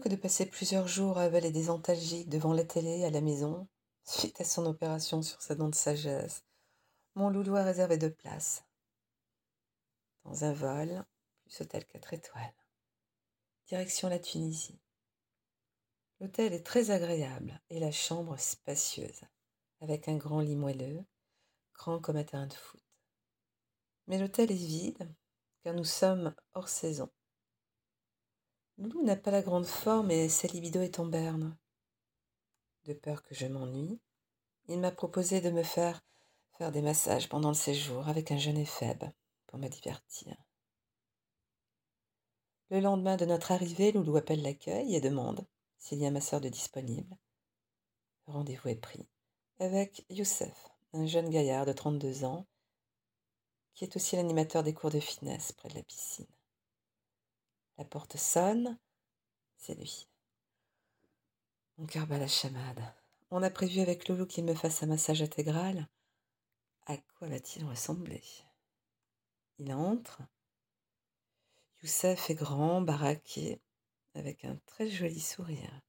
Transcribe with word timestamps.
Que 0.00 0.08
de 0.08 0.16
passer 0.16 0.46
plusieurs 0.46 0.88
jours 0.88 1.18
à 1.18 1.24
avaler 1.24 1.52
des 1.52 1.68
antalgiques 1.68 2.30
devant 2.30 2.54
la 2.54 2.64
télé 2.64 3.04
à 3.04 3.10
la 3.10 3.20
maison, 3.20 3.68
suite 4.04 4.40
à 4.40 4.44
son 4.44 4.64
opération 4.64 5.20
sur 5.20 5.42
sa 5.42 5.54
dent 5.54 5.68
de 5.68 5.74
sagesse, 5.74 6.44
mon 7.14 7.28
loulou 7.28 7.56
a 7.56 7.62
réservé 7.62 7.98
deux 7.98 8.10
places. 8.10 8.64
Dans 10.24 10.44
un 10.44 10.54
vol, 10.54 11.04
plus 11.44 11.60
hôtel 11.60 11.84
4 11.84 12.14
étoiles. 12.14 12.54
Direction 13.66 14.08
la 14.08 14.18
Tunisie. 14.18 14.80
L'hôtel 16.20 16.54
est 16.54 16.64
très 16.64 16.90
agréable 16.90 17.60
et 17.68 17.78
la 17.78 17.92
chambre 17.92 18.38
spacieuse, 18.38 19.20
avec 19.82 20.08
un 20.08 20.16
grand 20.16 20.40
lit 20.40 20.56
moelleux, 20.56 21.04
grand 21.74 22.00
comme 22.00 22.16
un 22.16 22.24
terrain 22.24 22.46
de 22.46 22.54
foot. 22.54 22.82
Mais 24.06 24.18
l'hôtel 24.18 24.50
est 24.52 24.54
vide, 24.54 25.14
car 25.62 25.74
nous 25.74 25.84
sommes 25.84 26.34
hors 26.54 26.70
saison. 26.70 27.10
Loulou 28.82 29.04
n'a 29.04 29.14
pas 29.14 29.30
la 29.30 29.42
grande 29.42 29.66
forme 29.66 30.10
et 30.10 30.28
sa 30.28 30.48
libido 30.48 30.80
est 30.80 30.98
en 30.98 31.06
berne. 31.06 31.56
De 32.84 32.92
peur 32.94 33.22
que 33.22 33.32
je 33.32 33.46
m'ennuie, 33.46 34.00
il 34.66 34.80
m'a 34.80 34.90
proposé 34.90 35.40
de 35.40 35.50
me 35.50 35.62
faire 35.62 36.04
faire 36.58 36.72
des 36.72 36.82
massages 36.82 37.28
pendant 37.28 37.50
le 37.50 37.54
séjour 37.54 38.08
avec 38.08 38.32
un 38.32 38.38
jeune 38.38 38.56
éphèbe 38.56 39.04
pour 39.46 39.60
me 39.60 39.68
divertir. 39.68 40.34
Le 42.70 42.80
lendemain 42.80 43.16
de 43.16 43.24
notre 43.24 43.52
arrivée, 43.52 43.92
Loulou 43.92 44.16
appelle 44.16 44.42
l'accueil 44.42 44.96
et 44.96 45.00
demande 45.00 45.46
s'il 45.78 46.00
y 46.00 46.06
a 46.06 46.10
ma 46.10 46.20
sœur 46.20 46.40
de 46.40 46.48
disponible. 46.48 47.16
Le 48.26 48.32
rendez-vous 48.32 48.70
est 48.70 48.74
pris 48.74 49.06
avec 49.60 50.04
Youssef, 50.10 50.70
un 50.92 51.06
jeune 51.06 51.30
gaillard 51.30 51.66
de 51.66 51.72
32 51.72 52.24
ans 52.24 52.48
qui 53.74 53.84
est 53.84 53.94
aussi 53.94 54.16
l'animateur 54.16 54.64
des 54.64 54.74
cours 54.74 54.90
de 54.90 54.98
finesse 54.98 55.52
près 55.52 55.68
de 55.68 55.76
la 55.76 55.84
piscine. 55.84 56.26
Porte 57.84 58.16
sonne. 58.16 58.78
C'est 59.56 59.74
lui. 59.74 60.08
Mon 61.78 61.86
cœur 61.86 62.06
bat 62.06 62.18
la 62.18 62.28
chamade. 62.28 62.82
On 63.30 63.42
a 63.42 63.50
prévu 63.50 63.80
avec 63.80 64.08
Loulou 64.08 64.26
qu'il 64.26 64.44
me 64.44 64.54
fasse 64.54 64.82
un 64.82 64.86
massage 64.86 65.22
intégral. 65.22 65.88
À 66.86 66.96
quoi 66.96 67.28
va-t-il 67.28 67.64
ressembler? 67.64 68.22
Il 69.58 69.72
entre. 69.72 70.22
Youssef 71.82 72.30
est 72.30 72.34
grand, 72.34 72.82
baraqué, 72.82 73.60
avec 74.14 74.44
un 74.44 74.56
très 74.66 74.88
joli 74.88 75.20
sourire. 75.20 75.80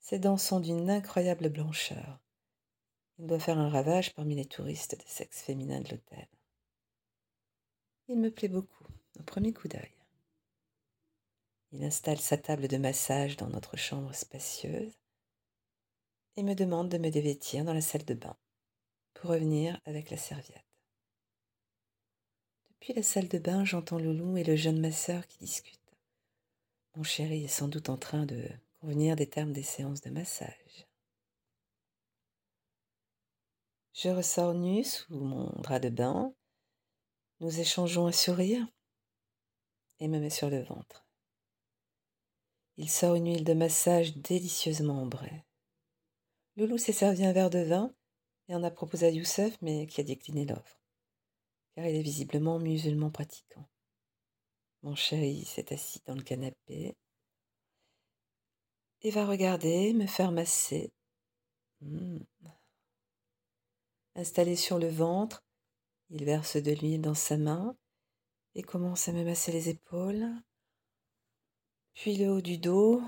Ses 0.00 0.18
dents 0.18 0.36
sont 0.36 0.60
d'une 0.60 0.90
incroyable 0.90 1.48
blancheur. 1.48 2.20
Il 3.18 3.26
doit 3.26 3.38
faire 3.38 3.58
un 3.58 3.70
ravage 3.70 4.12
parmi 4.14 4.34
les 4.34 4.44
touristes 4.44 4.98
des 4.98 5.06
sexes 5.06 5.42
féminins 5.42 5.80
de 5.80 5.90
l'hôtel. 5.90 6.28
Il 8.08 8.18
me 8.18 8.30
plaît 8.30 8.48
beaucoup, 8.48 8.86
au 9.18 9.22
premier 9.22 9.52
coup 9.52 9.68
d'œil. 9.68 9.94
Il 11.76 11.82
installe 11.82 12.20
sa 12.20 12.38
table 12.38 12.68
de 12.68 12.76
massage 12.76 13.36
dans 13.36 13.48
notre 13.48 13.76
chambre 13.76 14.14
spacieuse 14.14 14.96
et 16.36 16.44
me 16.44 16.54
demande 16.54 16.88
de 16.88 16.98
me 16.98 17.10
dévêtir 17.10 17.64
dans 17.64 17.74
la 17.74 17.80
salle 17.80 18.04
de 18.04 18.14
bain 18.14 18.36
pour 19.12 19.30
revenir 19.30 19.80
avec 19.84 20.08
la 20.10 20.16
serviette. 20.16 20.64
Depuis 22.68 22.92
la 22.92 23.02
salle 23.02 23.26
de 23.26 23.38
bain, 23.38 23.64
j'entends 23.64 23.98
Loulou 23.98 24.36
et 24.36 24.44
le 24.44 24.54
jeune 24.54 24.80
masseur 24.80 25.26
qui 25.26 25.38
discutent. 25.38 25.80
Mon 26.94 27.02
chéri 27.02 27.42
est 27.42 27.48
sans 27.48 27.66
doute 27.66 27.88
en 27.88 27.96
train 27.96 28.24
de 28.24 28.48
convenir 28.80 29.16
des 29.16 29.28
termes 29.28 29.52
des 29.52 29.64
séances 29.64 30.00
de 30.00 30.10
massage. 30.10 30.86
Je 33.94 34.10
ressors 34.10 34.54
nu 34.54 34.84
sous 34.84 35.12
mon 35.12 35.50
drap 35.60 35.80
de 35.80 35.88
bain. 35.88 36.32
Nous 37.40 37.58
échangeons 37.58 38.06
un 38.06 38.12
sourire 38.12 38.64
et 39.98 40.06
me 40.06 40.20
mets 40.20 40.30
sur 40.30 40.50
le 40.50 40.62
ventre. 40.62 41.03
Il 42.76 42.90
sort 42.90 43.14
une 43.14 43.26
huile 43.26 43.44
de 43.44 43.54
massage 43.54 44.16
délicieusement 44.16 45.00
ambrée. 45.02 45.44
Loulou 46.56 46.78
s'est 46.78 46.92
servi 46.92 47.24
un 47.24 47.32
verre 47.32 47.50
de 47.50 47.60
vin 47.60 47.94
et 48.48 48.54
en 48.54 48.62
a 48.62 48.70
proposé 48.70 49.06
à 49.06 49.10
Youssef, 49.10 49.56
mais 49.62 49.86
qui 49.86 50.00
a 50.00 50.04
décliné 50.04 50.44
l'offre, 50.44 50.80
car 51.74 51.86
il 51.86 51.96
est 51.96 52.02
visiblement 52.02 52.58
musulman 52.58 53.10
pratiquant. 53.10 53.68
Mon 54.82 54.94
chéri 54.94 55.44
s'est 55.44 55.72
assis 55.72 56.02
dans 56.04 56.14
le 56.14 56.22
canapé 56.22 56.96
et 59.02 59.10
va 59.10 59.26
regarder, 59.26 59.92
me 59.92 60.06
faire 60.06 60.32
masser. 60.32 60.92
Hmm. 61.80 62.18
Installé 64.16 64.56
sur 64.56 64.78
le 64.78 64.88
ventre, 64.88 65.44
il 66.10 66.24
verse 66.24 66.56
de 66.56 66.72
l'huile 66.72 67.02
dans 67.02 67.14
sa 67.14 67.36
main 67.36 67.76
et 68.54 68.62
commence 68.62 69.08
à 69.08 69.12
me 69.12 69.24
masser 69.24 69.52
les 69.52 69.68
épaules, 69.68 70.28
puis 71.94 72.16
le 72.16 72.30
haut 72.30 72.40
du 72.40 72.58
dos, 72.58 73.02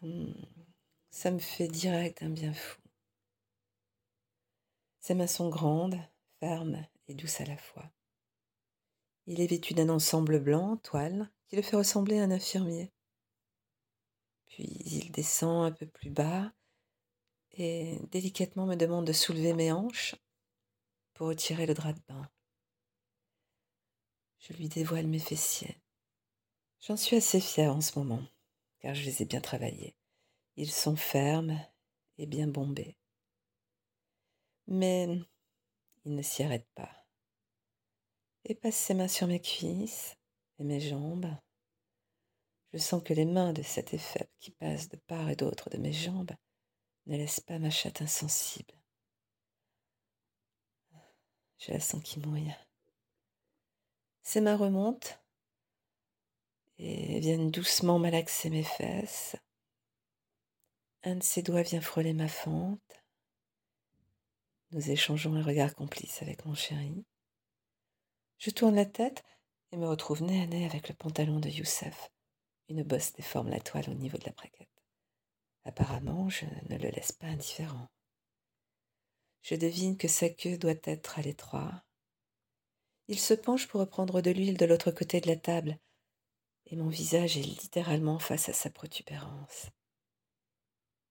hmm, 0.00 0.32
ça 1.10 1.30
me 1.30 1.38
fait 1.38 1.68
direct 1.68 2.22
un 2.22 2.30
bien 2.30 2.54
fou. 2.54 2.80
Ses 5.00 5.14
mains 5.14 5.26
sont 5.26 5.48
grandes, 5.48 5.98
fermes 6.40 6.86
et 7.08 7.14
douces 7.14 7.40
à 7.40 7.44
la 7.44 7.56
fois. 7.56 7.90
Il 9.26 9.40
est 9.40 9.46
vêtu 9.46 9.74
d'un 9.74 9.88
ensemble 9.88 10.40
blanc, 10.40 10.76
toile, 10.78 11.30
qui 11.48 11.56
le 11.56 11.62
fait 11.62 11.76
ressembler 11.76 12.18
à 12.18 12.24
un 12.24 12.30
infirmier. 12.30 12.92
Puis 14.46 14.64
il 14.64 15.10
descend 15.10 15.66
un 15.66 15.72
peu 15.72 15.86
plus 15.86 16.10
bas 16.10 16.52
et 17.52 17.98
délicatement 18.10 18.66
me 18.66 18.76
demande 18.76 19.06
de 19.06 19.12
soulever 19.12 19.52
mes 19.52 19.72
hanches 19.72 20.14
pour 21.14 21.28
retirer 21.28 21.66
le 21.66 21.74
drap 21.74 21.92
de 21.92 22.00
bain. 22.08 22.28
Je 24.38 24.52
lui 24.54 24.68
dévoile 24.68 25.06
mes 25.06 25.18
fessiers. 25.18 25.81
J'en 26.82 26.96
suis 26.96 27.14
assez 27.14 27.40
fière 27.40 27.76
en 27.76 27.80
ce 27.80 27.96
moment, 27.96 28.24
car 28.80 28.92
je 28.92 29.04
les 29.04 29.22
ai 29.22 29.24
bien 29.24 29.40
travaillés. 29.40 29.94
Ils 30.56 30.72
sont 30.72 30.96
fermes 30.96 31.64
et 32.18 32.26
bien 32.26 32.48
bombés. 32.48 32.98
Mais 34.66 35.06
il 36.04 36.16
ne 36.16 36.22
s'y 36.22 36.42
arrête 36.42 36.66
pas. 36.74 36.90
Et 38.44 38.56
passe 38.56 38.74
ses 38.74 38.94
mains 38.94 39.06
sur 39.06 39.28
mes 39.28 39.40
cuisses 39.40 40.16
et 40.58 40.64
mes 40.64 40.80
jambes. 40.80 41.30
Je 42.72 42.78
sens 42.78 43.00
que 43.00 43.14
les 43.14 43.26
mains 43.26 43.52
de 43.52 43.62
cet 43.62 43.94
effet 43.94 44.28
qui 44.40 44.50
passe 44.50 44.88
de 44.88 44.96
part 44.96 45.30
et 45.30 45.36
d'autre 45.36 45.70
de 45.70 45.78
mes 45.78 45.92
jambes 45.92 46.32
ne 47.06 47.16
laissent 47.16 47.40
pas 47.40 47.60
ma 47.60 47.70
chatte 47.70 48.02
insensible. 48.02 48.74
Je 51.58 51.70
la 51.70 51.78
sens 51.78 52.02
qui 52.02 52.18
mouille. 52.18 52.52
Ses 54.22 54.40
mains 54.40 54.56
remontent 54.56 55.21
viennent 57.22 57.52
doucement 57.52 58.00
malaxer 58.00 58.50
mes 58.50 58.64
fesses. 58.64 59.36
Un 61.04 61.14
de 61.14 61.22
ses 61.22 61.42
doigts 61.42 61.62
vient 61.62 61.80
frôler 61.80 62.14
ma 62.14 62.26
fente. 62.26 62.80
Nous 64.72 64.90
échangeons 64.90 65.36
un 65.36 65.42
regard 65.44 65.72
complice 65.76 66.20
avec 66.20 66.44
mon 66.44 66.56
chéri. 66.56 67.04
Je 68.38 68.50
tourne 68.50 68.74
la 68.74 68.86
tête 68.86 69.22
et 69.70 69.76
me 69.76 69.86
retrouve 69.86 70.24
nez 70.24 70.42
à 70.42 70.46
nez 70.48 70.66
avec 70.66 70.88
le 70.88 70.96
pantalon 70.96 71.38
de 71.38 71.48
Youssef. 71.48 72.10
Une 72.68 72.82
bosse 72.82 73.12
déforme 73.12 73.50
la 73.50 73.60
toile 73.60 73.88
au 73.88 73.94
niveau 73.94 74.18
de 74.18 74.24
la 74.24 74.32
braguette. 74.32 74.82
Apparemment, 75.62 76.28
je 76.28 76.46
ne 76.70 76.76
le 76.76 76.88
laisse 76.88 77.12
pas 77.12 77.28
indifférent. 77.28 77.86
Je 79.42 79.54
devine 79.54 79.96
que 79.96 80.08
sa 80.08 80.28
queue 80.28 80.58
doit 80.58 80.74
être 80.82 81.20
à 81.20 81.22
l'étroit. 81.22 81.84
Il 83.06 83.20
se 83.20 83.34
penche 83.34 83.68
pour 83.68 83.80
reprendre 83.80 84.22
de 84.22 84.32
l'huile 84.32 84.56
de 84.56 84.66
l'autre 84.66 84.90
côté 84.90 85.20
de 85.20 85.28
la 85.28 85.36
table 85.36 85.78
et 86.72 86.76
mon 86.76 86.88
visage 86.88 87.36
est 87.36 87.42
littéralement 87.42 88.18
face 88.18 88.48
à 88.48 88.54
sa 88.54 88.70
protubérance. 88.70 89.66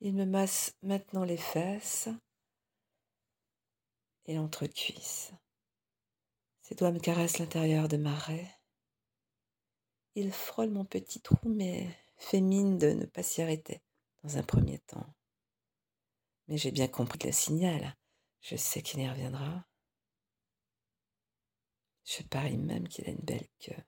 Il 0.00 0.12
me 0.12 0.26
masse 0.26 0.76
maintenant 0.82 1.24
les 1.24 1.38
fesses 1.38 2.10
et 4.26 4.34
l'entrecuisse. 4.34 5.32
Ses 6.60 6.74
doigts 6.74 6.92
me 6.92 6.98
caressent 6.98 7.38
l'intérieur 7.38 7.88
de 7.88 7.96
ma 7.96 8.14
raie. 8.14 8.50
Il 10.14 10.30
frôle 10.30 10.68
mon 10.68 10.84
petit 10.84 11.22
trou, 11.22 11.48
mais 11.48 11.88
fait 12.18 12.42
mine 12.42 12.76
de 12.76 12.88
ne 12.90 13.06
pas 13.06 13.22
s'y 13.22 13.40
arrêter 13.40 13.80
dans 14.24 14.36
un 14.36 14.42
premier 14.42 14.78
temps. 14.80 15.06
Mais 16.48 16.58
j'ai 16.58 16.70
bien 16.70 16.88
compris 16.88 17.18
le 17.24 17.32
signal. 17.32 17.96
Je 18.42 18.56
sais 18.56 18.82
qu'il 18.82 19.00
y 19.00 19.08
reviendra. 19.08 19.64
Je 22.04 22.22
parie 22.24 22.58
même 22.58 22.88
qu'il 22.88 23.06
a 23.06 23.10
une 23.10 23.24
belle 23.24 23.48
queue. 23.58 23.82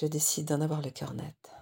Je 0.00 0.06
décide 0.06 0.46
d'en 0.46 0.62
avoir 0.62 0.80
le 0.80 0.90
cœur 0.90 1.12
net. 1.12 1.59